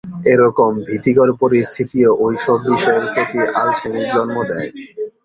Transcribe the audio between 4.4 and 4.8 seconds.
দেয়।